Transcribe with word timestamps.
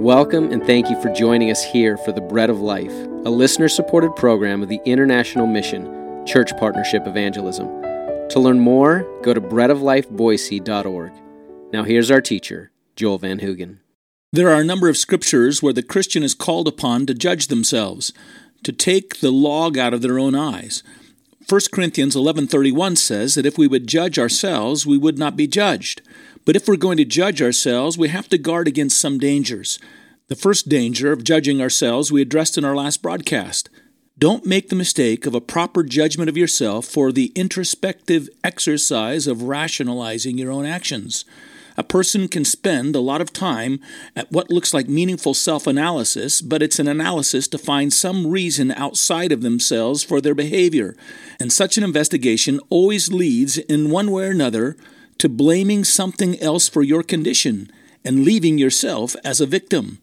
Welcome 0.00 0.50
and 0.50 0.64
thank 0.64 0.88
you 0.88 0.98
for 1.02 1.12
joining 1.12 1.50
us 1.50 1.62
here 1.62 1.98
for 1.98 2.10
the 2.10 2.22
Bread 2.22 2.48
of 2.48 2.58
Life, 2.58 2.90
a 2.90 3.30
listener 3.30 3.68
supported 3.68 4.16
program 4.16 4.62
of 4.62 4.70
the 4.70 4.80
International 4.86 5.46
Mission 5.46 6.24
Church 6.24 6.56
Partnership 6.56 7.06
Evangelism. 7.06 7.66
To 8.30 8.40
learn 8.40 8.60
more, 8.60 9.06
go 9.20 9.34
to 9.34 9.42
breadoflifeboise.org. 9.42 11.12
Now 11.74 11.84
here's 11.84 12.10
our 12.10 12.22
teacher, 12.22 12.70
Joel 12.96 13.18
Van 13.18 13.40
Hoogen. 13.40 13.80
There 14.32 14.48
are 14.48 14.62
a 14.62 14.64
number 14.64 14.88
of 14.88 14.96
scriptures 14.96 15.62
where 15.62 15.74
the 15.74 15.82
Christian 15.82 16.22
is 16.22 16.34
called 16.34 16.66
upon 16.66 17.04
to 17.04 17.12
judge 17.12 17.48
themselves, 17.48 18.14
to 18.64 18.72
take 18.72 19.20
the 19.20 19.30
log 19.30 19.76
out 19.76 19.92
of 19.92 20.00
their 20.00 20.18
own 20.18 20.34
eyes. 20.34 20.82
1 21.50 21.60
Corinthians 21.72 22.14
11:31 22.14 22.94
says 22.94 23.34
that 23.34 23.44
if 23.44 23.58
we 23.58 23.66
would 23.66 23.88
judge 23.88 24.20
ourselves, 24.20 24.86
we 24.86 24.96
would 24.96 25.18
not 25.18 25.36
be 25.36 25.48
judged. 25.48 26.00
But 26.44 26.54
if 26.54 26.68
we're 26.68 26.76
going 26.76 26.96
to 26.98 27.04
judge 27.04 27.42
ourselves, 27.42 27.98
we 27.98 28.06
have 28.06 28.28
to 28.28 28.38
guard 28.38 28.68
against 28.68 29.00
some 29.00 29.18
dangers. 29.18 29.80
The 30.28 30.36
first 30.36 30.68
danger 30.68 31.10
of 31.10 31.24
judging 31.24 31.60
ourselves 31.60 32.12
we 32.12 32.22
addressed 32.22 32.56
in 32.56 32.64
our 32.64 32.76
last 32.76 33.02
broadcast. 33.02 33.68
Don't 34.16 34.46
make 34.46 34.68
the 34.68 34.76
mistake 34.76 35.26
of 35.26 35.34
a 35.34 35.40
proper 35.40 35.82
judgment 35.82 36.28
of 36.28 36.36
yourself 36.36 36.86
for 36.86 37.10
the 37.10 37.32
introspective 37.34 38.28
exercise 38.44 39.26
of 39.26 39.42
rationalizing 39.42 40.38
your 40.38 40.52
own 40.52 40.66
actions. 40.66 41.24
A 41.80 41.82
person 41.82 42.28
can 42.28 42.44
spend 42.44 42.94
a 42.94 43.00
lot 43.00 43.22
of 43.22 43.32
time 43.32 43.80
at 44.14 44.30
what 44.30 44.50
looks 44.50 44.74
like 44.74 44.86
meaningful 44.86 45.32
self 45.32 45.66
analysis, 45.66 46.42
but 46.42 46.60
it's 46.60 46.78
an 46.78 46.86
analysis 46.86 47.48
to 47.48 47.56
find 47.56 47.90
some 47.90 48.26
reason 48.26 48.70
outside 48.72 49.32
of 49.32 49.40
themselves 49.40 50.04
for 50.04 50.20
their 50.20 50.34
behavior. 50.34 50.94
And 51.40 51.50
such 51.50 51.78
an 51.78 51.82
investigation 51.82 52.60
always 52.68 53.10
leads, 53.10 53.56
in 53.56 53.88
one 53.88 54.10
way 54.10 54.24
or 54.24 54.30
another, 54.30 54.76
to 55.16 55.28
blaming 55.30 55.82
something 55.82 56.38
else 56.42 56.68
for 56.68 56.82
your 56.82 57.02
condition 57.02 57.70
and 58.04 58.26
leaving 58.26 58.58
yourself 58.58 59.16
as 59.24 59.40
a 59.40 59.46
victim. 59.46 60.00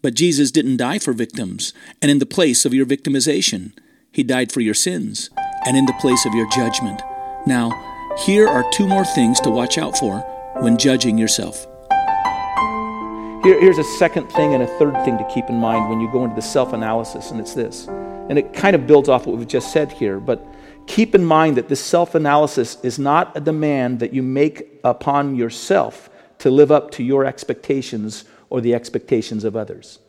But 0.00 0.14
Jesus 0.14 0.50
didn't 0.50 0.78
die 0.78 0.98
for 0.98 1.12
victims 1.12 1.74
and 2.00 2.10
in 2.10 2.20
the 2.20 2.24
place 2.24 2.64
of 2.64 2.72
your 2.72 2.86
victimization. 2.86 3.72
He 4.10 4.22
died 4.22 4.50
for 4.50 4.62
your 4.62 4.72
sins 4.72 5.28
and 5.66 5.76
in 5.76 5.84
the 5.84 5.98
place 6.00 6.24
of 6.24 6.32
your 6.32 6.48
judgment. 6.48 7.02
Now, 7.46 8.16
here 8.24 8.48
are 8.48 8.64
two 8.72 8.86
more 8.88 9.04
things 9.04 9.40
to 9.40 9.50
watch 9.50 9.76
out 9.76 9.98
for 9.98 10.24
when 10.60 10.76
judging 10.76 11.16
yourself. 11.16 11.66
Here, 13.44 13.60
here's 13.60 13.78
a 13.78 13.84
second 13.84 14.28
thing 14.32 14.54
and 14.54 14.62
a 14.62 14.66
third 14.78 14.94
thing 15.04 15.16
to 15.16 15.24
keep 15.32 15.48
in 15.48 15.56
mind 15.56 15.88
when 15.88 16.00
you 16.00 16.10
go 16.10 16.24
into 16.24 16.34
the 16.34 16.42
self 16.42 16.72
analysis, 16.72 17.30
and 17.30 17.40
it's 17.40 17.54
this. 17.54 17.86
And 17.86 18.38
it 18.38 18.52
kind 18.52 18.74
of 18.74 18.86
builds 18.86 19.08
off 19.08 19.26
what 19.26 19.38
we've 19.38 19.48
just 19.48 19.72
said 19.72 19.92
here, 19.92 20.20
but 20.20 20.44
keep 20.86 21.14
in 21.14 21.24
mind 21.24 21.56
that 21.56 21.68
this 21.68 21.80
self 21.80 22.14
analysis 22.14 22.76
is 22.82 22.98
not 22.98 23.36
a 23.36 23.40
demand 23.40 24.00
that 24.00 24.12
you 24.12 24.22
make 24.22 24.80
upon 24.84 25.36
yourself 25.36 26.10
to 26.38 26.50
live 26.50 26.72
up 26.72 26.90
to 26.92 27.04
your 27.04 27.24
expectations 27.24 28.24
or 28.50 28.60
the 28.60 28.74
expectations 28.74 29.44
of 29.44 29.56
others. 29.56 30.00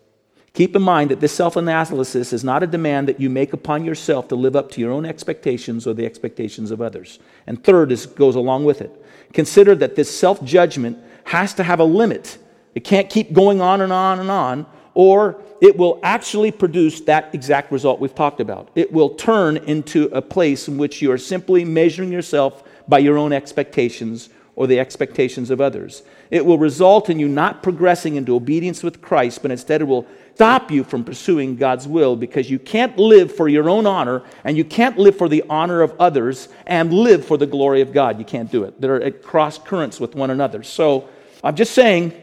Keep 0.54 0.76
in 0.76 0.82
mind 0.82 1.12
that 1.12 1.20
this 1.20 1.32
self 1.32 1.56
analysis 1.56 2.34
is 2.34 2.44
not 2.44 2.64
a 2.64 2.68
demand 2.68 3.08
that 3.08 3.20
you 3.20 3.30
make 3.30 3.54
upon 3.54 3.86
yourself 3.86 4.28
to 4.30 4.36
live 4.36 4.56
up 4.56 4.72
to 4.72 4.82
your 4.82 4.92
own 4.92 5.06
expectations 5.06 5.86
or 5.86 5.94
the 5.94 6.06
expectations 6.06 6.72
of 6.72 6.82
others. 6.82 7.20
And 7.46 7.64
third 7.64 7.92
is, 7.92 8.08
goes 8.08 8.36
along 8.36 8.66
with 8.66 8.82
it. 8.82 8.99
Consider 9.34 9.76
that 9.76 9.96
this 9.96 10.16
self 10.16 10.44
judgment 10.44 10.98
has 11.26 11.54
to 11.56 11.64
have 11.64 11.80
a 11.80 11.84
limit. 11.84 12.38
It 12.76 12.84
can't 12.84 13.10
keep 13.10 13.34
going 13.34 13.62
on 13.62 13.82
and 13.82 13.94
on 13.94 14.20
and 14.20 14.32
on, 14.32 14.66
or 14.94 15.42
it 15.62 15.78
will 15.78 16.00
actually 16.04 16.52
produce 16.52 17.02
that 17.02 17.34
exact 17.34 17.72
result 17.72 18.00
we've 18.00 18.16
talked 18.16 18.40
about. 18.40 18.70
It 18.76 18.92
will 18.92 19.10
turn 19.10 19.58
into 19.58 20.06
a 20.06 20.22
place 20.22 20.68
in 20.68 20.78
which 20.78 21.02
you 21.02 21.12
are 21.12 21.18
simply 21.18 21.66
measuring 21.66 22.12
yourself 22.12 22.64
by 22.88 23.00
your 23.00 23.18
own 23.18 23.34
expectations 23.34 24.30
or 24.56 24.68
the 24.68 24.80
expectations 24.80 25.50
of 25.52 25.62
others. 25.62 26.04
It 26.32 26.46
will 26.46 26.58
result 26.58 27.10
in 27.10 27.20
you 27.20 27.28
not 27.28 27.64
progressing 27.64 28.16
into 28.16 28.36
obedience 28.36 28.84
with 28.84 29.02
Christ, 29.02 29.42
but 29.42 29.52
instead 29.52 29.82
it 29.82 29.86
will 29.86 30.06
stop 30.40 30.72
you 30.72 30.86
from 30.86 31.04
pursuing 31.04 31.58
God's 31.58 31.86
will 31.86 32.16
because 32.16 32.50
you 32.50 32.60
can't 32.60 32.98
live 32.98 33.36
for 33.36 33.50
your 33.50 33.70
own 33.70 33.86
honor 33.86 34.24
and 34.46 34.56
you 34.56 34.64
can't 34.64 34.98
live 34.98 35.18
for 35.18 35.28
the 35.28 35.44
honor 35.50 35.82
of 35.82 35.94
others 36.00 36.48
and 36.66 36.94
live 36.94 37.26
for 37.26 37.36
the 37.36 37.46
glory 37.46 37.82
of 37.82 37.92
God. 37.92 38.18
You 38.18 38.24
can't 38.24 38.50
do 38.50 38.64
it. 38.64 38.80
They're 38.80 39.04
at 39.04 39.22
cross 39.22 39.58
currents 39.58 40.00
with 40.00 40.16
one 40.16 40.30
another. 40.30 40.64
So 40.64 41.10
I'm 41.44 41.58
just 41.58 41.74
saying, 41.74 42.14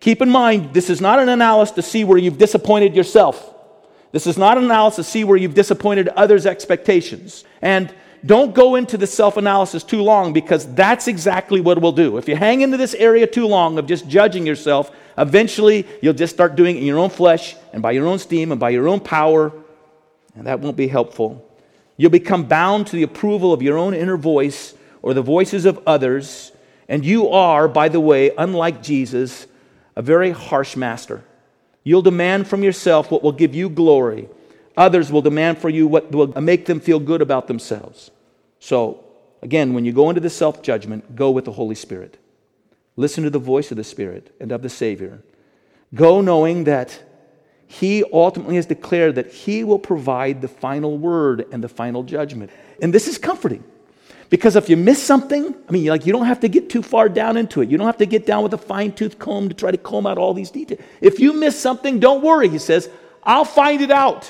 keep 0.00 0.22
in 0.22 0.28
mind, 0.28 0.74
this 0.74 0.90
is 0.90 1.00
not 1.00 1.20
an 1.20 1.28
analysis 1.28 1.76
to 1.76 1.82
see 1.82 2.02
where 2.02 2.18
you've 2.18 2.36
disappointed 2.36 2.96
yourself. 2.96 3.54
This 4.10 4.26
is 4.26 4.36
not 4.36 4.58
an 4.58 4.64
analysis 4.64 5.06
to 5.06 5.12
see 5.12 5.22
where 5.22 5.36
you've 5.36 5.54
disappointed 5.54 6.08
others' 6.08 6.46
expectations. 6.46 7.44
And 7.62 7.94
don't 8.26 8.54
go 8.54 8.74
into 8.74 8.96
the 8.96 9.06
self 9.06 9.36
analysis 9.36 9.84
too 9.84 10.02
long 10.02 10.32
because 10.32 10.72
that's 10.74 11.08
exactly 11.08 11.60
what 11.60 11.80
we'll 11.80 11.92
do. 11.92 12.18
If 12.18 12.28
you 12.28 12.36
hang 12.36 12.60
into 12.60 12.76
this 12.76 12.94
area 12.94 13.26
too 13.26 13.46
long 13.46 13.78
of 13.78 13.86
just 13.86 14.08
judging 14.08 14.46
yourself, 14.46 14.90
eventually 15.16 15.86
you'll 16.02 16.14
just 16.14 16.34
start 16.34 16.56
doing 16.56 16.76
it 16.76 16.80
in 16.80 16.86
your 16.86 16.98
own 16.98 17.10
flesh 17.10 17.56
and 17.72 17.82
by 17.82 17.92
your 17.92 18.06
own 18.06 18.18
steam 18.18 18.52
and 18.52 18.60
by 18.60 18.70
your 18.70 18.88
own 18.88 19.00
power, 19.00 19.52
and 20.34 20.46
that 20.46 20.60
won't 20.60 20.76
be 20.76 20.88
helpful. 20.88 21.42
You'll 21.96 22.10
become 22.10 22.44
bound 22.44 22.88
to 22.88 22.96
the 22.96 23.02
approval 23.02 23.52
of 23.52 23.62
your 23.62 23.78
own 23.78 23.94
inner 23.94 24.16
voice 24.16 24.74
or 25.02 25.14
the 25.14 25.22
voices 25.22 25.64
of 25.64 25.80
others, 25.86 26.52
and 26.88 27.04
you 27.04 27.28
are, 27.28 27.68
by 27.68 27.88
the 27.88 28.00
way, 28.00 28.32
unlike 28.36 28.82
Jesus, 28.82 29.46
a 29.94 30.02
very 30.02 30.30
harsh 30.30 30.76
master. 30.76 31.24
You'll 31.84 32.02
demand 32.02 32.48
from 32.48 32.62
yourself 32.62 33.10
what 33.10 33.22
will 33.22 33.32
give 33.32 33.54
you 33.54 33.68
glory. 33.68 34.28
Others 34.76 35.10
will 35.10 35.22
demand 35.22 35.58
for 35.58 35.68
you 35.68 35.86
what 35.86 36.10
will 36.10 36.28
make 36.40 36.66
them 36.66 36.80
feel 36.80 36.98
good 36.98 37.22
about 37.22 37.46
themselves. 37.46 38.10
So, 38.66 39.04
again, 39.42 39.74
when 39.74 39.84
you 39.84 39.92
go 39.92 40.08
into 40.08 40.20
the 40.20 40.28
self 40.28 40.60
judgment, 40.60 41.14
go 41.14 41.30
with 41.30 41.44
the 41.44 41.52
Holy 41.52 41.76
Spirit. 41.76 42.18
Listen 42.96 43.22
to 43.22 43.30
the 43.30 43.38
voice 43.38 43.70
of 43.70 43.76
the 43.76 43.84
Spirit 43.84 44.34
and 44.40 44.50
of 44.50 44.62
the 44.62 44.68
Savior. 44.68 45.22
Go 45.94 46.20
knowing 46.20 46.64
that 46.64 47.00
He 47.68 48.02
ultimately 48.12 48.56
has 48.56 48.66
declared 48.66 49.14
that 49.14 49.28
He 49.32 49.62
will 49.62 49.78
provide 49.78 50.40
the 50.40 50.48
final 50.48 50.98
word 50.98 51.46
and 51.52 51.62
the 51.62 51.68
final 51.68 52.02
judgment. 52.02 52.50
And 52.82 52.92
this 52.92 53.06
is 53.06 53.18
comforting. 53.18 53.62
Because 54.30 54.56
if 54.56 54.68
you 54.68 54.76
miss 54.76 55.00
something, 55.00 55.54
I 55.68 55.70
mean, 55.70 55.86
like 55.86 56.04
you 56.04 56.12
don't 56.12 56.26
have 56.26 56.40
to 56.40 56.48
get 56.48 56.68
too 56.68 56.82
far 56.82 57.08
down 57.08 57.36
into 57.36 57.62
it. 57.62 57.68
You 57.68 57.78
don't 57.78 57.86
have 57.86 57.98
to 57.98 58.06
get 58.06 58.26
down 58.26 58.42
with 58.42 58.52
a 58.52 58.58
fine 58.58 58.90
tooth 58.90 59.16
comb 59.20 59.48
to 59.48 59.54
try 59.54 59.70
to 59.70 59.78
comb 59.78 60.08
out 60.08 60.18
all 60.18 60.34
these 60.34 60.50
details. 60.50 60.80
If 61.00 61.20
you 61.20 61.34
miss 61.34 61.56
something, 61.56 62.00
don't 62.00 62.20
worry. 62.20 62.48
He 62.48 62.58
says, 62.58 62.90
I'll 63.22 63.44
find 63.44 63.80
it 63.80 63.92
out. 63.92 64.28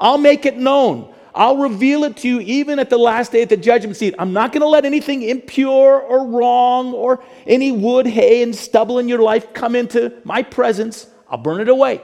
I'll 0.00 0.18
make 0.18 0.44
it 0.44 0.56
known. 0.56 1.14
I'll 1.36 1.58
reveal 1.58 2.04
it 2.04 2.16
to 2.18 2.28
you 2.28 2.40
even 2.40 2.78
at 2.78 2.88
the 2.88 2.96
last 2.96 3.30
day 3.30 3.42
at 3.42 3.50
the 3.50 3.58
judgment 3.58 3.96
seat. 3.96 4.14
I'm 4.18 4.32
not 4.32 4.52
going 4.52 4.62
to 4.62 4.68
let 4.68 4.86
anything 4.86 5.22
impure 5.22 6.00
or 6.00 6.26
wrong 6.26 6.94
or 6.94 7.22
any 7.46 7.72
wood, 7.72 8.06
hay, 8.06 8.42
and 8.42 8.56
stubble 8.56 8.98
in 8.98 9.06
your 9.06 9.20
life 9.20 9.52
come 9.52 9.76
into 9.76 10.14
my 10.24 10.42
presence. 10.42 11.06
I'll 11.28 11.36
burn 11.36 11.60
it 11.60 11.68
away. 11.68 12.00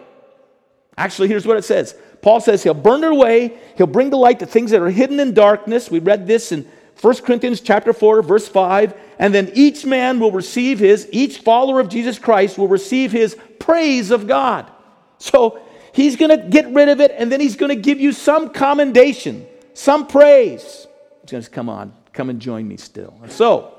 Actually, 0.98 1.28
here's 1.28 1.46
what 1.46 1.56
it 1.56 1.64
says 1.64 1.94
Paul 2.20 2.40
says 2.40 2.62
he'll 2.62 2.74
burn 2.74 3.02
it 3.04 3.10
away, 3.10 3.56
he'll 3.78 3.86
bring 3.86 4.10
to 4.10 4.18
light 4.18 4.38
the 4.38 4.46
things 4.46 4.70
that 4.70 4.82
are 4.82 4.90
hidden 4.90 5.18
in 5.18 5.32
darkness. 5.32 5.90
We 5.90 5.98
read 5.98 6.26
this 6.26 6.52
in 6.52 6.68
1 7.00 7.16
Corinthians 7.22 7.62
chapter 7.62 7.94
4, 7.94 8.22
verse 8.22 8.46
5. 8.46 8.94
And 9.18 9.34
then 9.34 9.50
each 9.54 9.86
man 9.86 10.20
will 10.20 10.30
receive 10.30 10.78
his, 10.78 11.08
each 11.10 11.38
follower 11.38 11.80
of 11.80 11.88
Jesus 11.88 12.18
Christ 12.18 12.58
will 12.58 12.68
receive 12.68 13.12
his 13.12 13.36
praise 13.58 14.10
of 14.10 14.26
God. 14.26 14.70
So 15.18 15.61
He's 15.92 16.16
going 16.16 16.30
to 16.30 16.48
get 16.48 16.72
rid 16.72 16.88
of 16.88 17.00
it, 17.00 17.12
and 17.16 17.30
then 17.30 17.40
He's 17.40 17.56
going 17.56 17.68
to 17.70 17.80
give 17.80 18.00
you 18.00 18.12
some 18.12 18.50
commendation, 18.50 19.46
some 19.74 20.06
praise. 20.06 20.86
He's 21.22 21.30
going 21.30 21.42
to 21.42 21.50
come 21.50 21.68
on, 21.68 21.94
come 22.12 22.30
and 22.30 22.40
join 22.40 22.66
me 22.66 22.76
still. 22.76 23.14
And 23.22 23.30
so, 23.30 23.78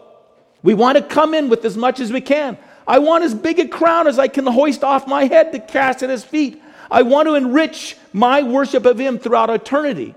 we 0.62 0.74
want 0.74 0.97
to 0.97 1.03
come 1.03 1.34
in 1.34 1.50
with 1.50 1.66
as 1.66 1.75
much 1.75 2.00
as 2.00 2.12
we 2.12 2.22
can. 2.22 2.57
I 2.88 3.00
want 3.00 3.24
as 3.24 3.34
big 3.34 3.59
a 3.59 3.68
crown 3.68 4.07
as 4.07 4.19
I 4.19 4.28
can 4.28 4.46
hoist 4.46 4.84
off 4.84 5.07
my 5.07 5.25
head 5.25 5.51
to 5.53 5.59
cast 5.59 6.03
at 6.03 6.09
His 6.09 6.24
feet. 6.24 6.62
I 6.91 7.01
want 7.01 7.28
to 7.28 7.35
enrich 7.35 7.97
my 8.12 8.44
worship 8.44 8.85
of 8.85 9.00
Him 9.00 9.18
throughout 9.18 9.50
eternity. 9.50 10.16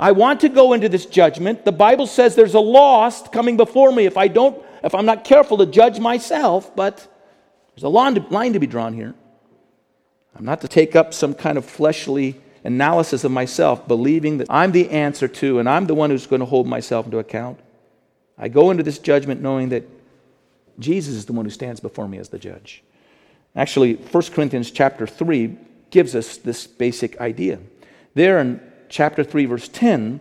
I 0.00 0.12
want 0.12 0.40
to 0.40 0.48
go 0.48 0.72
into 0.72 0.88
this 0.88 1.06
judgment. 1.06 1.64
The 1.64 1.72
Bible 1.72 2.06
says 2.06 2.36
there's 2.36 2.54
a 2.54 2.60
lost 2.60 3.32
coming 3.32 3.56
before 3.56 3.90
me 3.90 4.06
if 4.06 4.16
I 4.16 4.28
don't, 4.28 4.64
if 4.84 4.94
I'm 4.94 5.06
not 5.06 5.24
careful 5.24 5.58
to 5.58 5.66
judge 5.66 5.98
myself, 5.98 6.74
but 6.76 7.06
there's 7.74 7.82
a 7.82 7.88
line 7.88 8.14
to, 8.14 8.20
line 8.28 8.52
to 8.52 8.60
be 8.60 8.68
drawn 8.68 8.94
here. 8.94 9.14
I'm 10.38 10.44
not 10.44 10.60
to 10.60 10.68
take 10.68 10.94
up 10.94 11.12
some 11.12 11.34
kind 11.34 11.58
of 11.58 11.64
fleshly 11.64 12.40
analysis 12.62 13.24
of 13.24 13.32
myself, 13.32 13.88
believing 13.88 14.38
that 14.38 14.46
I'm 14.48 14.70
the 14.70 14.88
answer 14.90 15.26
to 15.26 15.58
and 15.58 15.68
I'm 15.68 15.86
the 15.86 15.96
one 15.96 16.10
who's 16.10 16.28
going 16.28 16.40
to 16.40 16.46
hold 16.46 16.68
myself 16.68 17.06
into 17.06 17.18
account. 17.18 17.58
I 18.38 18.46
go 18.46 18.70
into 18.70 18.84
this 18.84 19.00
judgment 19.00 19.42
knowing 19.42 19.70
that 19.70 19.88
Jesus 20.78 21.16
is 21.16 21.26
the 21.26 21.32
one 21.32 21.44
who 21.44 21.50
stands 21.50 21.80
before 21.80 22.06
me 22.06 22.18
as 22.18 22.28
the 22.28 22.38
judge. 22.38 22.84
Actually, 23.56 23.94
1 23.94 24.22
Corinthians 24.32 24.70
chapter 24.70 25.08
3 25.08 25.56
gives 25.90 26.14
us 26.14 26.36
this 26.36 26.68
basic 26.68 27.20
idea. 27.20 27.58
There 28.14 28.38
in 28.38 28.60
chapter 28.88 29.24
3, 29.24 29.46
verse 29.46 29.68
10, 29.68 30.20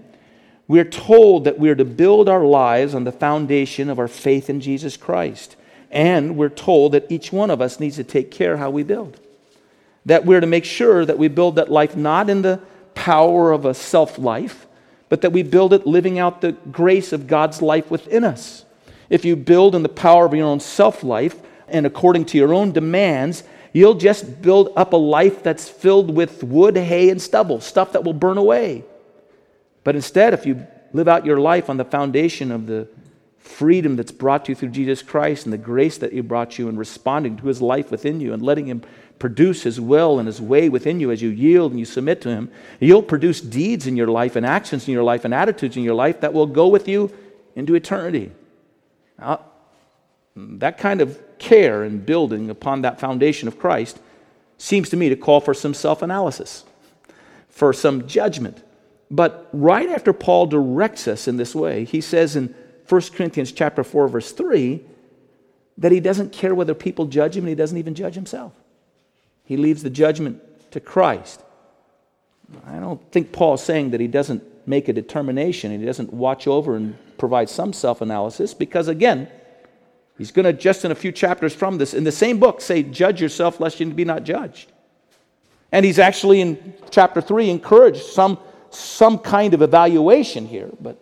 we're 0.68 0.84
told 0.84 1.44
that 1.44 1.60
we're 1.60 1.76
to 1.76 1.86
build 1.86 2.28
our 2.28 2.44
lives 2.44 2.96
on 2.96 3.04
the 3.04 3.12
foundation 3.12 3.88
of 3.88 4.00
our 4.00 4.08
faith 4.08 4.50
in 4.50 4.62
Jesus 4.62 4.98
Christ. 4.98 5.56
And 5.92 6.36
we're 6.36 6.50
told 6.50 6.94
that 6.94 7.12
each 7.12 7.32
one 7.32 7.52
of 7.52 7.62
us 7.62 7.80
needs 7.80 7.98
to 7.98 8.04
take 8.04 8.32
care 8.32 8.58
how 8.58 8.72
we 8.72 8.82
build 8.82 9.20
that 10.08 10.26
we're 10.26 10.42
to 10.42 10.48
make 10.48 10.66
sure 10.66 11.06
that 11.06 11.18
we 11.18 11.28
build 11.30 11.56
that 11.56 11.72
life 11.72 11.96
not 11.96 12.30
in 12.30 12.42
the 12.42 12.60
power 12.96 13.52
of 13.52 13.66
a 13.66 13.74
self 13.74 14.18
life, 14.18 14.66
but 15.08 15.22
that 15.22 15.32
we 15.32 15.44
build 15.44 15.72
it 15.72 15.86
living 15.86 16.20
out 16.20 16.42
the 16.42 16.54
grace 16.72 17.14
of 17.14 17.28
God's 17.28 17.62
life 17.62 17.90
within 17.90 18.24
us. 18.24 18.66
If 19.10 19.24
you 19.24 19.36
build 19.36 19.76
in 19.76 19.84
the 19.84 19.90
power 19.90 20.26
of 20.26 20.34
your 20.34 20.48
own 20.48 20.60
self 20.60 21.04
life 21.04 21.36
and 21.68 21.86
according 21.86 22.26
to 22.26 22.38
your 22.38 22.54
own 22.54 22.72
demands, 22.72 23.44
You'll 23.78 23.94
just 23.94 24.42
build 24.42 24.74
up 24.76 24.94
a 24.94 24.98
life 24.98 25.44
that's 25.44 25.70
filled 25.70 26.16
with 26.16 26.44
wood, 26.44 26.76
hay, 26.76 27.12
and 27.12 27.22
stubble, 27.22 27.62
stuff 27.62 27.92
that 27.92 28.04
will 28.04 28.14
burn 28.14 28.40
away. 28.40 28.84
But 29.84 29.96
instead, 29.96 30.34
if 30.34 30.48
you 30.48 30.66
live 30.94 31.08
out 31.08 31.28
your 31.28 31.40
life 31.40 31.70
on 31.70 31.78
the 31.78 31.86
foundation 31.86 32.52
of 32.52 32.66
the 32.66 32.88
freedom 33.48 33.96
that's 33.96 34.12
brought 34.12 34.46
to 34.46 34.52
you 34.52 34.56
through 34.56 34.70
Jesus 34.70 35.02
Christ 35.02 35.46
and 35.46 35.54
the 35.54 35.58
grace 35.58 35.98
that 35.98 36.14
He 36.14 36.22
brought 36.22 36.58
you 36.58 36.70
and 36.70 36.78
responding 36.78 37.38
to 37.38 37.48
His 37.48 37.62
life 37.62 37.92
within 37.92 38.20
you 38.20 38.34
and 38.34 38.42
letting 38.42 38.68
Him 38.68 38.84
produce 39.20 39.64
His 39.64 39.80
will 39.80 40.20
and 40.20 40.28
His 40.28 40.42
way 40.42 40.70
within 40.70 41.00
you 41.00 41.12
as 41.12 41.22
you 41.22 41.30
yield 41.30 41.72
and 41.72 41.80
you 41.80 41.86
submit 41.86 42.22
to 42.22 42.30
Him, 42.30 42.52
you'll 42.80 43.04
produce 43.04 43.42
deeds 43.42 43.88
in 43.88 43.96
your 43.96 44.08
life 44.08 44.36
and 44.36 44.46
actions 44.46 44.88
in 44.88 44.94
your 44.94 45.04
life 45.04 45.26
and 45.26 45.34
attitudes 45.34 45.78
in 45.78 45.84
your 45.84 45.96
life 45.96 46.22
that 46.22 46.34
will 46.34 46.46
go 46.46 46.68
with 46.68 46.88
you 46.88 47.12
into 47.56 47.76
eternity. 47.76 48.32
Now, 49.18 49.42
that 50.36 50.78
kind 50.78 51.02
of 51.02 51.20
care 51.40 51.84
and 51.84 52.06
building 52.06 52.50
upon 52.50 52.82
that 52.84 53.00
foundation 53.00 53.48
of 53.48 53.58
Christ 53.58 54.00
seems 54.58 54.90
to 54.90 54.98
me 54.98 55.10
to 55.10 55.16
call 55.16 55.40
for 55.40 55.54
some 55.54 55.74
self 55.74 56.02
analysis, 56.02 56.64
for 57.50 57.74
some 57.74 58.08
judgment. 58.08 58.64
But 59.10 59.48
right 59.54 59.90
after 59.90 60.14
Paul 60.14 60.48
directs 60.48 61.08
us 61.08 61.28
in 61.28 61.38
this 61.38 61.56
way, 61.56 61.86
he 61.86 62.02
says 62.02 62.36
in 62.36 62.54
1 62.90 63.02
Corinthians 63.14 63.52
chapter 63.52 63.84
4 63.84 64.08
verse 64.08 64.32
3 64.32 64.82
that 65.78 65.92
he 65.92 66.00
doesn't 66.00 66.32
care 66.32 66.56
whether 66.56 66.74
people 66.74 67.06
judge 67.06 67.38
him 67.38 67.44
and 67.44 67.50
he 67.50 67.56
doesn't 67.56 67.78
even 67.78 67.94
judge 67.94 68.16
himself. 68.16 68.54
He 69.44 69.58
leaves 69.58 69.84
the 69.84 69.90
judgment 69.90 70.42
to 70.72 70.80
Christ. 70.80 71.42
I 72.66 72.80
don't 72.80 73.02
think 73.12 73.32
Paul's 73.32 73.64
saying 73.64 73.92
that 73.92 74.00
he 74.00 74.08
doesn't 74.08 74.44
make 74.68 74.88
a 74.88 74.94
determination 74.94 75.72
and 75.72 75.80
he 75.80 75.86
doesn't 75.86 76.12
watch 76.12 76.48
over 76.48 76.76
and 76.76 76.98
provide 77.18 77.50
some 77.50 77.74
self-analysis 77.74 78.54
because 78.54 78.88
again, 78.88 79.28
he's 80.18 80.32
going 80.32 80.46
to 80.46 80.54
just 80.54 80.84
in 80.84 80.92
a 80.92 80.96
few 80.96 81.12
chapters 81.12 81.54
from 81.54 81.78
this 81.78 81.94
in 81.94 82.04
the 82.04 82.12
same 82.12 82.40
book 82.40 82.62
say 82.62 82.84
judge 82.84 83.22
yourself 83.22 83.60
lest 83.60 83.80
you 83.80 83.86
be 83.88 84.06
not 84.06 84.24
judged. 84.24 84.72
And 85.72 85.86
he's 85.86 86.00
actually 86.00 86.42
in 86.42 86.74
chapter 86.90 87.22
3 87.22 87.50
encouraged 87.50 88.02
some 88.04 88.40
some 88.70 89.18
kind 89.18 89.54
of 89.54 89.62
evaluation 89.62 90.46
here, 90.46 90.70
but 90.82 91.02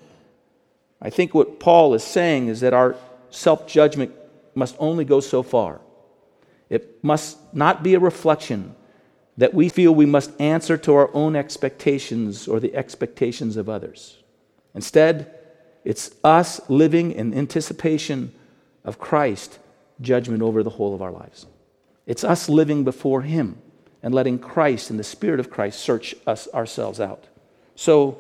I 1.05 1.11
think 1.11 1.35
what 1.35 1.59
Paul 1.59 1.93
is 1.93 2.03
saying 2.03 2.47
is 2.47 2.61
that 2.61 2.73
our 2.73 2.95
self 3.29 3.67
judgment 3.67 4.11
must 4.55 4.75
only 4.79 5.05
go 5.05 5.19
so 5.19 5.43
far. 5.43 5.79
It 6.67 7.03
must 7.03 7.37
not 7.53 7.83
be 7.83 7.93
a 7.93 7.99
reflection 7.99 8.73
that 9.37 9.53
we 9.53 9.69
feel 9.69 9.93
we 9.93 10.07
must 10.07 10.31
answer 10.41 10.77
to 10.77 10.95
our 10.95 11.13
own 11.13 11.35
expectations 11.35 12.47
or 12.47 12.59
the 12.59 12.75
expectations 12.75 13.55
of 13.55 13.69
others. 13.69 14.17
Instead, 14.73 15.31
it's 15.83 16.09
us 16.23 16.59
living 16.71 17.11
in 17.11 17.37
anticipation 17.37 18.33
of 18.83 18.97
Christ's 18.97 19.59
judgment 20.01 20.41
over 20.41 20.63
the 20.63 20.71
whole 20.71 20.95
of 20.95 21.03
our 21.03 21.11
lives. 21.11 21.45
It's 22.07 22.23
us 22.23 22.49
living 22.49 22.83
before 22.83 23.21
Him 23.21 23.59
and 24.01 24.11
letting 24.11 24.39
Christ 24.39 24.89
and 24.89 24.97
the 24.97 25.03
Spirit 25.03 25.39
of 25.39 25.51
Christ 25.51 25.79
search 25.81 26.15
us 26.25 26.47
ourselves 26.51 26.99
out. 26.99 27.25
So 27.75 28.17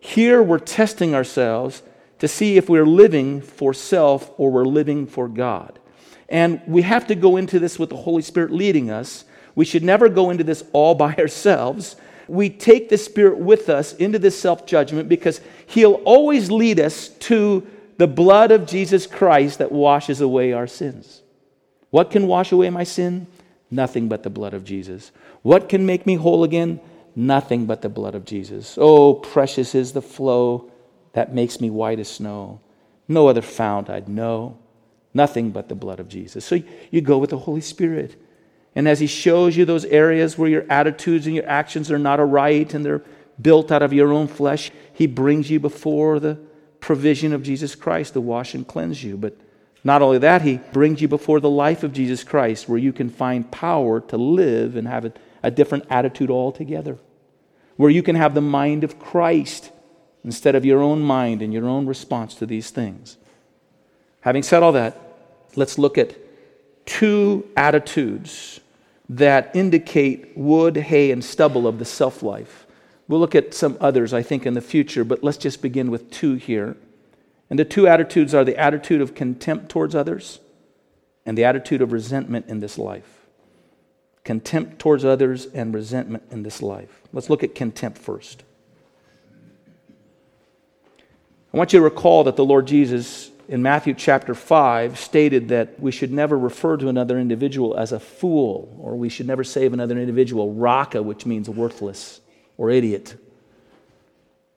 here 0.00 0.42
we're 0.42 0.58
testing 0.58 1.14
ourselves 1.14 1.84
to 2.24 2.28
see 2.28 2.56
if 2.56 2.70
we're 2.70 2.86
living 2.86 3.42
for 3.42 3.74
self 3.74 4.32
or 4.38 4.50
we're 4.50 4.64
living 4.64 5.06
for 5.06 5.28
God. 5.28 5.78
And 6.26 6.62
we 6.66 6.80
have 6.80 7.06
to 7.08 7.14
go 7.14 7.36
into 7.36 7.58
this 7.58 7.78
with 7.78 7.90
the 7.90 7.96
Holy 7.96 8.22
Spirit 8.22 8.50
leading 8.50 8.90
us. 8.90 9.26
We 9.54 9.66
should 9.66 9.82
never 9.82 10.08
go 10.08 10.30
into 10.30 10.42
this 10.42 10.64
all 10.72 10.94
by 10.94 11.14
ourselves. 11.18 11.96
We 12.26 12.48
take 12.48 12.88
the 12.88 12.96
Spirit 12.96 13.36
with 13.36 13.68
us 13.68 13.92
into 13.92 14.18
this 14.18 14.40
self 14.40 14.64
judgment 14.64 15.06
because 15.06 15.42
He'll 15.66 16.00
always 16.06 16.50
lead 16.50 16.80
us 16.80 17.08
to 17.08 17.66
the 17.98 18.06
blood 18.06 18.52
of 18.52 18.66
Jesus 18.66 19.06
Christ 19.06 19.58
that 19.58 19.70
washes 19.70 20.22
away 20.22 20.54
our 20.54 20.66
sins. 20.66 21.20
What 21.90 22.10
can 22.10 22.26
wash 22.26 22.52
away 22.52 22.70
my 22.70 22.84
sin? 22.84 23.26
Nothing 23.70 24.08
but 24.08 24.22
the 24.22 24.30
blood 24.30 24.54
of 24.54 24.64
Jesus. 24.64 25.12
What 25.42 25.68
can 25.68 25.84
make 25.84 26.06
me 26.06 26.14
whole 26.14 26.42
again? 26.42 26.80
Nothing 27.14 27.66
but 27.66 27.82
the 27.82 27.90
blood 27.90 28.14
of 28.14 28.24
Jesus. 28.24 28.78
Oh, 28.80 29.12
precious 29.12 29.74
is 29.74 29.92
the 29.92 30.00
flow 30.00 30.70
that 31.14 31.34
makes 31.34 31.60
me 31.60 31.70
white 31.70 31.98
as 31.98 32.08
snow. 32.08 32.60
No 33.08 33.28
other 33.28 33.42
fount 33.42 33.88
I'd 33.88 34.08
know. 34.08 34.58
Nothing 35.14 35.50
but 35.50 35.68
the 35.68 35.74
blood 35.74 36.00
of 36.00 36.08
Jesus. 36.08 36.44
So 36.44 36.60
you 36.90 37.00
go 37.00 37.18
with 37.18 37.30
the 37.30 37.38
Holy 37.38 37.60
Spirit. 37.60 38.20
And 38.74 38.88
as 38.88 38.98
He 38.98 39.06
shows 39.06 39.56
you 39.56 39.64
those 39.64 39.84
areas 39.86 40.36
where 40.36 40.48
your 40.48 40.66
attitudes 40.68 41.26
and 41.26 41.34
your 41.34 41.48
actions 41.48 41.90
are 41.90 41.98
not 41.98 42.20
aright 42.20 42.74
and 42.74 42.84
they're 42.84 43.02
built 43.40 43.70
out 43.70 43.82
of 43.82 43.92
your 43.92 44.12
own 44.12 44.26
flesh, 44.26 44.72
He 44.92 45.06
brings 45.06 45.50
you 45.50 45.60
before 45.60 46.18
the 46.18 46.38
provision 46.80 47.32
of 47.32 47.44
Jesus 47.44 47.76
Christ 47.76 48.14
to 48.14 48.20
wash 48.20 48.54
and 48.54 48.66
cleanse 48.66 49.04
you. 49.04 49.16
But 49.16 49.36
not 49.84 50.02
only 50.02 50.18
that, 50.18 50.42
He 50.42 50.58
brings 50.72 51.00
you 51.00 51.06
before 51.06 51.38
the 51.38 51.48
life 51.48 51.84
of 51.84 51.92
Jesus 51.92 52.24
Christ 52.24 52.68
where 52.68 52.78
you 52.78 52.92
can 52.92 53.08
find 53.08 53.48
power 53.52 54.00
to 54.00 54.16
live 54.16 54.74
and 54.74 54.88
have 54.88 55.04
a, 55.04 55.12
a 55.44 55.50
different 55.52 55.84
attitude 55.90 56.30
altogether. 56.30 56.98
Where 57.76 57.90
you 57.90 58.02
can 58.02 58.16
have 58.16 58.34
the 58.34 58.40
mind 58.40 58.82
of 58.82 58.98
Christ 58.98 59.70
instead 60.24 60.54
of 60.54 60.64
your 60.64 60.82
own 60.82 61.00
mind 61.00 61.42
and 61.42 61.52
your 61.52 61.68
own 61.68 61.86
response 61.86 62.34
to 62.36 62.46
these 62.46 62.70
things. 62.70 63.18
Having 64.22 64.42
said 64.42 64.62
all 64.62 64.72
that, 64.72 64.98
let's 65.54 65.78
look 65.78 65.98
at 65.98 66.16
two 66.86 67.46
attitudes 67.56 68.60
that 69.08 69.54
indicate 69.54 70.36
wood, 70.36 70.76
hay, 70.76 71.10
and 71.10 71.22
stubble 71.22 71.66
of 71.66 71.78
the 71.78 71.84
self 71.84 72.22
life. 72.22 72.66
We'll 73.06 73.20
look 73.20 73.34
at 73.34 73.52
some 73.52 73.76
others, 73.80 74.14
I 74.14 74.22
think, 74.22 74.46
in 74.46 74.54
the 74.54 74.62
future, 74.62 75.04
but 75.04 75.22
let's 75.22 75.36
just 75.36 75.60
begin 75.60 75.90
with 75.90 76.10
two 76.10 76.36
here. 76.36 76.76
And 77.50 77.58
the 77.58 77.64
two 77.66 77.86
attitudes 77.86 78.34
are 78.34 78.44
the 78.44 78.56
attitude 78.56 79.02
of 79.02 79.14
contempt 79.14 79.68
towards 79.68 79.94
others 79.94 80.40
and 81.26 81.36
the 81.36 81.44
attitude 81.44 81.82
of 81.82 81.92
resentment 81.92 82.46
in 82.48 82.60
this 82.60 82.78
life. 82.78 83.26
Contempt 84.24 84.78
towards 84.78 85.04
others 85.04 85.46
and 85.46 85.74
resentment 85.74 86.22
in 86.30 86.42
this 86.42 86.62
life. 86.62 87.02
Let's 87.12 87.28
look 87.28 87.44
at 87.44 87.54
contempt 87.54 87.98
first. 87.98 88.42
I 91.54 91.56
want 91.56 91.72
you 91.72 91.78
to 91.78 91.84
recall 91.84 92.24
that 92.24 92.34
the 92.34 92.44
Lord 92.44 92.66
Jesus 92.66 93.30
in 93.48 93.62
Matthew 93.62 93.94
chapter 93.94 94.34
5 94.34 94.98
stated 94.98 95.50
that 95.50 95.78
we 95.78 95.92
should 95.92 96.10
never 96.10 96.36
refer 96.36 96.76
to 96.78 96.88
another 96.88 97.16
individual 97.16 97.76
as 97.76 97.92
a 97.92 98.00
fool, 98.00 98.76
or 98.80 98.96
we 98.96 99.08
should 99.08 99.28
never 99.28 99.44
say 99.44 99.64
another 99.66 99.96
individual, 99.96 100.52
raca, 100.52 101.00
which 101.00 101.26
means 101.26 101.48
worthless 101.48 102.20
or 102.56 102.70
idiot. 102.70 103.14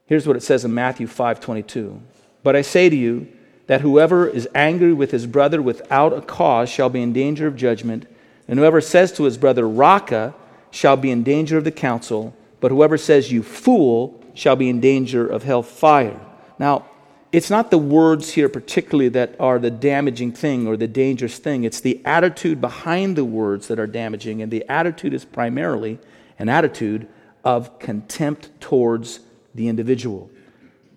Here's 0.07 0.25
what 0.25 0.37
it 0.37 0.41
says 0.41 0.65
in 0.65 0.73
Matthew 0.73 1.05
5:22. 1.05 1.99
But 2.41 2.55
I 2.55 2.63
say 2.63 2.89
to 2.89 2.95
you 2.95 3.27
that 3.67 3.81
whoever 3.81 4.27
is 4.27 4.49
angry 4.55 4.91
with 4.93 5.11
his 5.11 5.27
brother 5.27 5.61
without 5.61 6.17
a 6.17 6.21
cause 6.21 6.67
shall 6.67 6.89
be 6.89 7.03
in 7.03 7.13
danger 7.13 7.45
of 7.45 7.55
judgment, 7.55 8.07
and 8.47 8.57
whoever 8.57 8.81
says 8.81 9.11
to 9.11 9.25
his 9.25 9.37
brother, 9.37 9.69
Raca, 9.69 10.33
shall 10.71 10.97
be 10.97 11.11
in 11.11 11.21
danger 11.21 11.59
of 11.59 11.63
the 11.63 11.69
council, 11.69 12.33
but 12.59 12.71
whoever 12.71 12.97
says, 12.97 13.31
You 13.31 13.43
fool, 13.43 14.19
shall 14.33 14.55
be 14.55 14.67
in 14.67 14.79
danger 14.79 15.27
of 15.27 15.43
hell 15.43 15.61
fire. 15.61 16.19
Now, 16.59 16.85
it's 17.31 17.49
not 17.49 17.71
the 17.71 17.77
words 17.77 18.31
here 18.31 18.49
particularly 18.49 19.09
that 19.09 19.35
are 19.39 19.59
the 19.59 19.69
damaging 19.69 20.31
thing 20.31 20.65
or 20.65 20.77
the 20.77 20.87
dangerous 20.87 21.37
thing. 21.37 21.65
It's 21.65 21.81
the 21.81 22.01
attitude 22.05 22.61
behind 22.61 23.15
the 23.15 23.25
words 23.25 23.67
that 23.67 23.79
are 23.79 23.87
damaging. 23.87 24.41
And 24.41 24.51
the 24.51 24.67
attitude 24.69 25.13
is 25.13 25.25
primarily 25.25 25.99
an 26.39 26.49
attitude 26.49 27.07
of 27.43 27.79
contempt 27.79 28.49
towards 28.59 29.19
the 29.53 29.67
individual. 29.67 30.29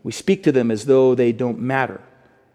We 0.02 0.12
speak 0.12 0.42
to 0.44 0.52
them 0.52 0.70
as 0.70 0.86
though 0.86 1.14
they 1.14 1.32
don't 1.32 1.58
matter. 1.58 2.00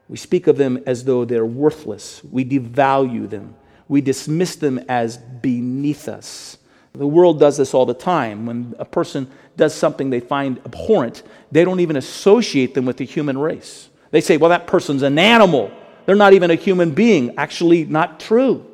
We 0.07 0.17
speak 0.17 0.47
of 0.47 0.57
them 0.57 0.81
as 0.85 1.03
though 1.03 1.25
they're 1.25 1.45
worthless. 1.45 2.24
We 2.24 2.45
devalue 2.45 3.29
them. 3.29 3.55
We 3.88 4.01
dismiss 4.01 4.55
them 4.55 4.79
as 4.88 5.17
beneath 5.17 6.07
us. 6.07 6.57
The 6.98 7.08
world 7.08 7.40
does 7.40 7.58
this 7.58 7.74
all 7.74 7.86
the 7.86 7.94
time. 7.94 8.46
When 8.46 8.75
a 8.80 8.86
person 8.86 9.30
does 9.58 9.74
something 9.74 10.10
they 10.10 10.20
find 10.20 10.60
abhorrent, 10.66 11.24
they 11.52 11.66
don't 11.66 11.80
even 11.80 11.96
associate 11.96 12.74
them 12.74 12.86
with 12.86 12.98
the 12.98 13.06
human 13.06 13.38
race. 13.38 13.90
They 14.12 14.22
say, 14.22 14.38
well, 14.38 14.50
that 14.50 14.68
person's 14.68 15.02
an 15.02 15.20
animal. 15.20 15.72
They're 16.06 16.16
not 16.16 16.34
even 16.34 16.52
a 16.52 16.56
human 16.56 16.92
being. 16.92 17.38
Actually, 17.38 17.86
not 17.86 18.20
true. 18.20 18.66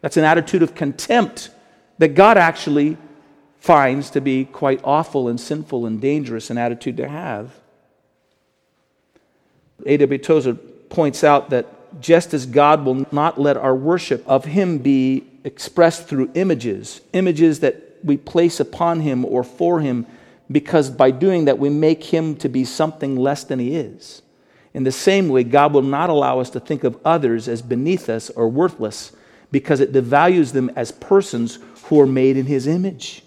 That's 0.00 0.16
an 0.16 0.24
attitude 0.24 0.62
of 0.62 0.74
contempt 0.74 1.50
that 1.98 2.08
God 2.08 2.38
actually 2.38 2.96
finds 3.58 4.10
to 4.10 4.20
be 4.20 4.44
quite 4.44 4.80
awful 4.84 5.28
and 5.28 5.40
sinful 5.40 5.86
and 5.86 6.00
dangerous 6.00 6.50
an 6.50 6.58
attitude 6.58 6.96
to 6.98 7.08
have. 7.08 7.52
A.W. 9.84 10.18
Tozer 10.18 10.54
points 10.54 11.24
out 11.24 11.50
that 11.50 12.00
just 12.00 12.34
as 12.34 12.46
God 12.46 12.84
will 12.84 13.06
not 13.10 13.40
let 13.40 13.56
our 13.56 13.74
worship 13.74 14.22
of 14.26 14.44
Him 14.44 14.78
be 14.78 15.24
expressed 15.48 16.06
through 16.06 16.30
images, 16.34 17.00
images 17.14 17.60
that 17.60 17.96
we 18.04 18.18
place 18.18 18.60
upon 18.60 19.00
him 19.00 19.24
or 19.24 19.42
for 19.42 19.80
him, 19.80 20.06
because 20.52 20.90
by 20.90 21.10
doing 21.10 21.46
that 21.46 21.58
we 21.58 21.70
make 21.70 22.04
him 22.04 22.36
to 22.36 22.50
be 22.50 22.64
something 22.64 23.16
less 23.16 23.44
than 23.44 23.58
he 23.58 23.74
is. 23.74 24.20
In 24.74 24.84
the 24.84 24.92
same 24.92 25.30
way, 25.30 25.44
God 25.44 25.72
will 25.72 25.82
not 25.82 26.10
allow 26.10 26.38
us 26.38 26.50
to 26.50 26.60
think 26.60 26.84
of 26.84 26.98
others 27.02 27.48
as 27.48 27.62
beneath 27.62 28.10
us 28.10 28.28
or 28.30 28.46
worthless 28.46 29.12
because 29.50 29.80
it 29.80 29.94
devalues 29.94 30.52
them 30.52 30.70
as 30.76 30.92
persons 30.92 31.58
who 31.84 31.98
are 31.98 32.06
made 32.06 32.36
in 32.36 32.44
his 32.44 32.66
image, 32.66 33.22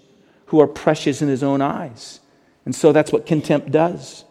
who 0.46 0.60
are 0.60 0.68
precious 0.68 1.20
in 1.22 1.28
his 1.28 1.42
own 1.42 1.60
eyes. 1.60 2.20
And 2.64 2.72
so 2.72 2.92
that's 2.92 3.10
what 3.10 3.26
contempt 3.26 3.72
does. 3.72 4.24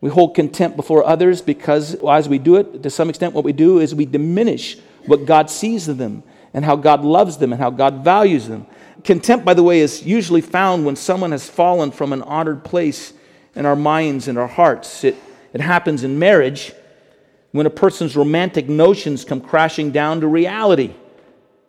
We 0.00 0.08
hold 0.08 0.34
contempt 0.34 0.78
before 0.78 1.04
others 1.04 1.42
because, 1.42 1.96
well, 2.00 2.14
as 2.14 2.30
we 2.30 2.38
do 2.38 2.56
it, 2.56 2.82
to 2.82 2.88
some 2.88 3.10
extent, 3.10 3.34
what 3.34 3.44
we 3.44 3.52
do 3.52 3.78
is 3.78 3.94
we 3.94 4.06
diminish 4.06 4.78
what 5.04 5.26
God 5.26 5.50
sees 5.50 5.86
of 5.88 5.98
them 5.98 6.22
and 6.54 6.64
how 6.64 6.76
God 6.76 7.04
loves 7.04 7.36
them 7.36 7.52
and 7.52 7.60
how 7.60 7.70
God 7.70 8.04
values 8.04 8.48
them. 8.48 8.66
Contempt, 9.02 9.44
by 9.44 9.52
the 9.52 9.62
way, 9.62 9.80
is 9.80 10.04
usually 10.04 10.40
found 10.40 10.86
when 10.86 10.96
someone 10.96 11.32
has 11.32 11.48
fallen 11.48 11.90
from 11.90 12.12
an 12.12 12.22
honored 12.22 12.64
place 12.64 13.12
in 13.54 13.66
our 13.66 13.76
minds 13.76 14.28
and 14.28 14.38
our 14.38 14.46
hearts. 14.46 15.04
It, 15.04 15.16
it 15.52 15.60
happens 15.60 16.04
in 16.04 16.18
marriage 16.18 16.72
when 17.50 17.66
a 17.66 17.70
person's 17.70 18.16
romantic 18.16 18.68
notions 18.68 19.24
come 19.24 19.40
crashing 19.40 19.90
down 19.90 20.20
to 20.20 20.26
reality. 20.26 20.94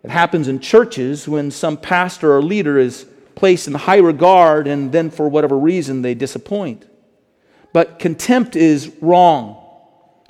It 0.04 0.12
happens 0.12 0.48
in 0.48 0.60
churches 0.60 1.28
when 1.28 1.52
some 1.52 1.78
pastor 1.78 2.36
or 2.36 2.42
leader 2.42 2.78
is 2.78 3.06
placed 3.34 3.68
in 3.68 3.74
high 3.74 3.98
regard 3.98 4.68
and 4.68 4.92
then, 4.92 5.10
for 5.10 5.28
whatever 5.28 5.58
reason, 5.58 6.04
they 6.04 6.14
disappoint. 6.14 6.88
But 7.74 8.00
contempt 8.00 8.56
is 8.56 8.94
wrong. 9.02 9.62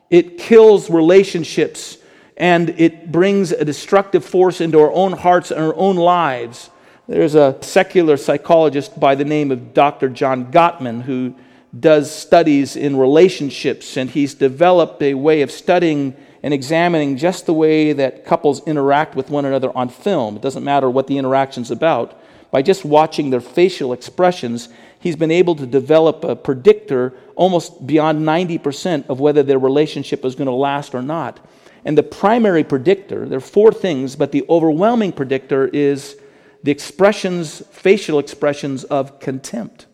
It 0.10 0.38
kills 0.38 0.90
relationships 0.90 1.98
and 2.38 2.70
it 2.78 3.12
brings 3.12 3.52
a 3.52 3.66
destructive 3.66 4.26
force 4.26 4.62
into 4.62 4.80
our 4.80 4.92
own 4.92 5.14
hearts 5.14 5.52
and 5.52 5.64
our 5.64 5.76
own 5.76 5.96
lives. 5.96 6.70
There's 7.08 7.36
a 7.36 7.58
secular 7.62 8.18
psychologist 8.18 9.00
by 9.00 9.16
the 9.16 9.26
name 9.26 9.52
of 9.52 9.74
Dr. 9.74 10.10
John 10.10 10.52
Gottman 10.52 11.04
who 11.04 11.36
does 11.78 12.14
studies 12.14 12.76
in 12.76 12.98
relationships, 12.98 13.98
and 13.98 14.10
he's 14.10 14.34
developed 14.34 15.02
a 15.02 15.14
way 15.14 15.42
of 15.42 15.52
studying 15.52 16.16
and 16.42 16.54
examining 16.54 17.18
just 17.18 17.46
the 17.46 17.54
way 17.54 17.92
that 17.94 18.26
couples 18.26 18.66
interact 18.68 19.16
with 19.16 19.30
one 19.30 19.46
another 19.46 19.76
on 19.76 19.90
film. 19.90 20.36
It 20.36 20.42
doesn't 20.42 20.64
matter 20.64 20.90
what 20.90 21.08
the 21.08 21.18
interaction's 21.18 21.72
about. 21.72 22.20
By 22.52 22.62
just 22.62 22.86
watching 22.86 23.30
their 23.30 23.42
facial 23.42 23.92
expressions, 23.92 24.70
he's 25.00 25.16
been 25.16 25.32
able 25.32 25.56
to 25.56 25.66
develop 25.66 26.24
a 26.24 26.36
predictor 26.36 27.14
almost 27.36 27.86
beyond 27.86 28.26
90% 28.26 29.10
of 29.10 29.20
whether 29.20 29.44
their 29.44 29.60
relationship 29.60 30.24
is 30.24 30.36
going 30.36 30.48
to 30.48 30.54
last 30.54 30.96
or 30.96 31.02
not. 31.02 31.40
And 31.86 31.96
the 31.96 32.04
primary 32.04 32.64
predictor, 32.64 33.28
there 33.30 33.38
are 33.38 33.42
four 33.42 33.72
things, 33.72 34.16
but 34.16 34.32
the 34.32 34.44
overwhelming 34.50 35.12
predictor 35.12 35.68
is 35.68 36.18
the 36.64 36.72
expressions, 36.72 37.62
facial 37.72 38.18
expressions 38.18 38.84
of 38.86 39.20
contempt. 39.20 39.86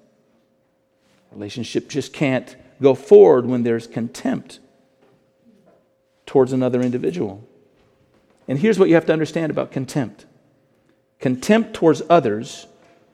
Relationship 1.34 1.90
just 1.90 2.14
can't 2.14 2.56
go 2.82 2.96
forward 2.96 3.46
when 3.46 3.64
there's 3.64 3.88
contempt 3.88 4.60
towards 6.26 6.54
another 6.54 6.82
individual. 6.82 7.46
And 8.48 8.58
here's 8.58 8.80
what 8.80 8.88
you 8.88 8.96
have 8.96 9.06
to 9.08 9.14
understand 9.14 9.52
about 9.52 9.72
contempt 9.72 10.26
contempt 11.20 11.74
towards 11.74 12.02
others, 12.10 12.66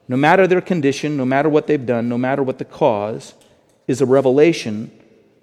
no 0.07 0.15
matter 0.15 0.48
their 0.48 0.62
condition, 0.62 1.17
no 1.17 1.25
matter 1.25 1.50
what 1.50 1.67
they've 1.67 1.86
done, 1.86 2.07
no 2.07 2.17
matter 2.17 2.41
what 2.41 2.57
the 2.57 2.63
cause, 2.63 3.34
is 3.88 4.01
a 4.01 4.05
revelation 4.05 4.91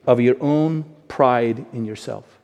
of 0.07 0.21
your 0.21 0.37
own 0.41 0.85
pride 1.09 1.67
in 1.73 1.85
yourself. 1.85 2.41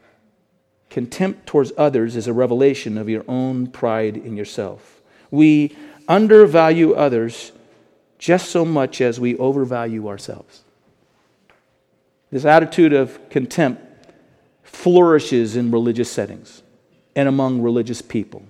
Contempt 0.90 1.46
towards 1.46 1.72
others 1.78 2.16
is 2.16 2.26
a 2.26 2.32
revelation 2.32 2.98
of 2.98 3.08
your 3.08 3.24
own 3.28 3.68
pride 3.68 4.16
in 4.16 4.36
yourself. 4.36 5.00
We 5.30 5.76
undervalue 6.08 6.94
others 6.94 7.52
just 8.18 8.50
so 8.50 8.64
much 8.64 9.00
as 9.00 9.18
we 9.20 9.36
overvalue 9.38 10.08
ourselves. 10.08 10.62
This 12.30 12.44
attitude 12.44 12.92
of 12.92 13.30
contempt 13.30 13.82
flourishes 14.62 15.56
in 15.56 15.70
religious 15.70 16.10
settings 16.10 16.62
and 17.16 17.28
among 17.28 17.62
religious 17.62 18.02
people. 18.02 18.42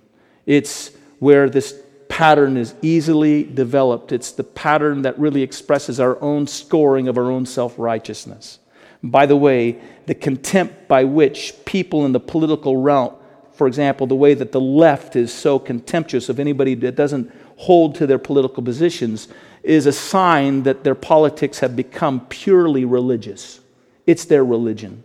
It's 0.47 0.90
where 1.18 1.49
this 1.49 1.78
pattern 2.09 2.56
is 2.56 2.75
easily 2.82 3.44
developed. 3.44 4.12
It's 4.12 4.32
the 4.32 4.44
pattern 4.44 5.02
that 5.02 5.18
really 5.18 5.42
expresses 5.42 6.00
our 6.00 6.20
own 6.23 6.47
scoring 6.47 7.09
of 7.09 7.16
our 7.16 7.30
own 7.30 7.47
self 7.47 7.78
righteousness. 7.78 8.59
By 9.02 9.26
the 9.26 9.37
way, 9.37 9.80
the 10.07 10.14
contempt 10.14 10.88
by 10.88 11.04
which 11.04 11.54
people 11.64 12.04
in 12.04 12.12
the 12.12 12.21
political 12.21 12.76
realm, 12.76 13.14
for 13.52 13.66
example, 13.66 14.07
the 14.07 14.14
way 14.14 14.35
that 14.35 14.52
the 14.52 14.61
left 14.61 15.16
is 15.16 15.33
so 15.33 15.59
contemptuous 15.59 16.28
of 16.28 16.38
anybody 16.38 16.75
that 16.76 16.97
doesn't 16.97 17.33
hold 17.57 17.95
to 17.97 18.07
their 18.07 18.19
political 18.19 18.62
positions, 18.62 19.28
is 19.62 19.87
a 19.87 19.92
sign 19.92 20.62
that 20.62 20.85
their 20.85 20.95
politics 20.95 21.61
have 21.61 21.76
become 21.76 22.26
purely 22.26 22.85
religious. 22.85 23.61
It's 24.07 24.25
their 24.25 24.45
religion. 24.45 25.04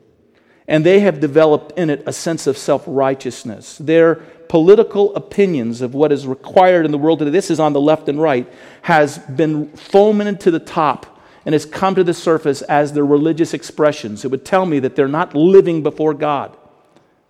And 0.68 0.86
they 0.86 1.02
have 1.02 1.20
developed 1.20 1.78
in 1.78 1.90
it 1.90 2.04
a 2.06 2.14
sense 2.14 2.48
of 2.48 2.58
self 2.58 2.84
righteousness. 2.88 3.78
Their 3.78 4.16
political 4.50 5.16
opinions 5.16 5.82
of 5.82 5.94
what 5.94 6.12
is 6.12 6.26
required 6.26 6.86
in 6.86 6.92
the 6.92 6.98
world 6.98 7.20
today, 7.20 7.32
this 7.32 7.52
is 7.52 7.60
on 7.60 7.74
the 7.74 7.82
left 7.82 8.10
and 8.10 8.22
right, 8.22 8.52
has 8.84 9.18
been 9.20 9.68
fomented 9.76 10.40
to 10.42 10.52
the 10.52 10.60
top 10.60 11.15
and 11.46 11.54
has 11.54 11.66
come 11.66 11.96
to 11.96 12.04
the 12.04 12.14
surface 12.14 12.62
as 12.64 12.94
their 12.94 13.06
religious 13.06 13.54
expressions. 13.54 14.26
It 14.26 14.32
would 14.32 14.44
tell 14.44 14.66
me 14.66 14.80
that 14.80 14.96
they're 14.96 15.08
not 15.08 15.36
living 15.36 15.84
before 15.84 16.14
God, 16.14 16.56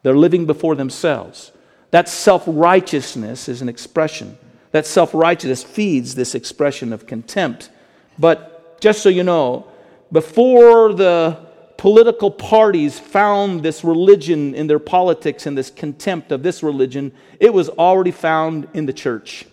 they're 0.04 0.16
living 0.16 0.46
before 0.46 0.76
themselves. 0.76 1.52
That 1.92 2.10
self 2.10 2.44
righteousness 2.46 3.48
is 3.48 3.62
an 3.62 3.70
expression. 3.70 4.38
That 4.72 4.86
self 4.86 5.14
righteousness 5.14 5.64
feeds 5.64 6.16
this 6.16 6.36
expression 6.36 6.92
of 6.92 7.08
contempt. 7.08 7.70
But 8.18 8.82
just 8.82 9.02
so 9.02 9.10
you 9.10 9.24
know, 9.24 9.68
before 10.12 10.94
the 10.94 11.46
political 11.78 12.32
parties 12.32 13.00
found 13.00 13.64
this 13.64 13.84
religion 13.84 14.56
in 14.56 14.68
their 14.68 14.80
politics 14.80 15.46
and 15.46 15.58
this 15.58 15.70
contempt 15.70 16.32
of 16.32 16.44
this 16.44 16.64
religion, 16.64 17.12
it 17.40 17.54
was 17.54 17.70
already 17.70 18.12
found 18.12 18.68
in 18.74 18.86
the 18.86 18.94
church. 18.94 19.46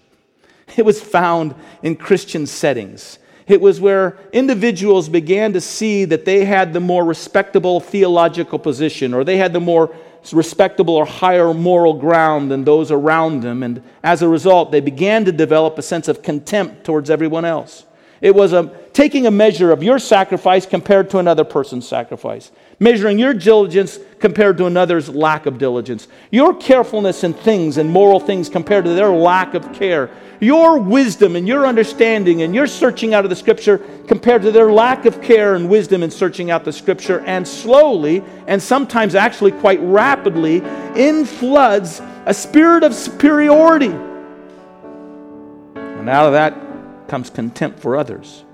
It 0.77 0.85
was 0.85 1.01
found 1.03 1.55
in 1.83 1.97
Christian 1.97 2.47
settings. 2.47 3.19
It 3.47 3.61
was 3.61 3.81
where 3.81 4.17
individuals 4.33 5.09
began 5.09 5.53
to 5.53 5.61
see 5.61 6.05
that 6.05 6.25
they 6.25 6.45
had 6.45 6.73
the 6.73 6.81
more 6.81 7.05
respectable 7.05 7.81
theological 7.81 8.59
position 8.59 9.15
or 9.15 9.25
they 9.25 9.37
had 9.37 9.53
the 9.53 9.61
more 9.61 9.95
respectable 10.33 10.95
or 10.95 11.05
higher 11.05 11.53
moral 11.53 11.95
ground 11.95 12.51
than 12.51 12.65
those 12.65 12.93
around 12.93 13.41
them. 13.41 13.63
And 13.63 13.83
as 14.05 14.23
a 14.23 14.29
result, 14.29 14.71
they 14.71 14.81
began 14.81 15.25
to 15.25 15.33
develop 15.33 15.79
a 15.79 15.83
sense 15.83 16.07
of 16.07 16.23
contempt 16.23 16.85
towards 16.85 17.11
everyone 17.11 17.45
else. 17.45 17.85
It 18.21 18.35
was 18.35 18.53
a, 18.53 18.73
taking 18.93 19.27
a 19.27 19.31
measure 19.31 19.73
of 19.73 19.83
your 19.83 19.99
sacrifice 19.99 20.67
compared 20.67 21.09
to 21.11 21.19
another 21.19 21.45
person's 21.45 21.89
sacrifice, 21.89 22.53
measuring 22.79 23.19
your 23.19 23.33
diligence 23.33 23.99
compared 24.19 24.59
to 24.59 24.67
another's 24.67 25.09
lack 25.09 25.47
of 25.47 25.59
diligence, 25.59 26.09
your 26.31 26.55
carefulness 26.55 27.25
in 27.25 27.33
things 27.33 27.79
and 27.79 27.91
moral 27.91 28.21
things 28.21 28.49
compared 28.49 28.85
to 28.85 28.93
their 28.93 29.11
lack 29.11 29.55
of 29.55 29.73
care, 29.73 30.11
your 30.41 30.79
wisdom 30.79 31.37
and 31.37 31.49
your 31.49 31.67
understanding 31.67 32.43
and 32.43 32.55
your 32.55 32.67
searching 32.67 33.15
out 33.15 33.25
of 33.25 33.31
the 33.31 33.37
scripture 33.37 33.79
compared 34.09 34.43
to 34.43 34.51
their 34.51 34.71
lack 34.73 35.07
of 35.07 35.23
care 35.23 35.55
and 35.55 35.69
wisdom 35.69 36.03
in 36.03 36.11
searching 36.11 36.51
out 36.51 36.65
the 36.65 36.73
scripture, 36.73 37.21
and 37.21 37.47
slowly, 37.47 38.23
and 38.47 38.61
sometimes 38.61 39.15
actually 39.15 39.53
quite 39.53 39.81
rapidly, 39.81 40.57
in 40.97 41.25
floods, 41.25 42.03
a 42.27 42.35
spirit 42.35 42.83
of 42.85 42.95
superiority. 42.95 43.95
And 45.77 46.09
out 46.09 46.27
of 46.27 46.33
that 46.33 47.09
comes 47.09 47.31
contempt 47.31 47.79
for 47.79 47.97
others. 47.97 48.45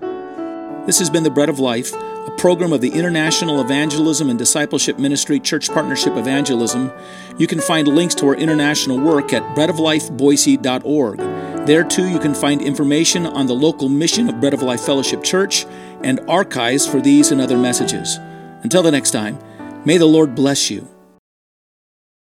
This 0.87 0.99
has 0.99 1.11
been 1.11 1.23
The 1.23 1.31
Bread 1.31 1.49
of 1.49 1.59
Life, 1.59 1.93
a 1.93 2.35
program 2.39 2.73
of 2.73 2.81
the 2.81 2.91
International 2.91 3.61
Evangelism 3.61 4.31
and 4.31 4.39
Discipleship 4.39 4.99
Ministry 4.99 5.39
Church 5.39 5.69
Partnership 5.69 6.17
Evangelism. 6.17 6.91
You 7.39 7.47
can 7.47 7.61
find 7.61 7.87
links 7.89 8.15
to 8.17 8.27
our 8.29 8.35
international 8.35 8.99
work 8.99 9.33
at 9.33 9.43
breadoflifeboise.org. 9.57 11.19
There, 11.67 11.85
too, 11.85 12.09
you 12.09 12.19
can 12.19 12.35
find 12.35 12.63
information 12.63 13.27
on 13.27 13.47
the 13.47 13.55
local 13.55 13.89
mission 13.89 14.29
of 14.29 14.41
Bread 14.41 14.55
of 14.55 14.63
Life 14.63 14.81
Fellowship 14.81 15.23
Church 15.23 15.67
and 16.03 16.21
archives 16.29 16.87
for 16.87 17.01
these 17.01 17.31
and 17.31 17.41
other 17.41 17.59
messages. 17.59 18.17
Until 18.63 18.83
the 18.83 18.91
next 18.91 19.11
time, 19.11 19.39
may 19.85 19.99
the 19.99 20.07
Lord 20.07 20.35
bless 20.35 20.71
you 20.71 20.89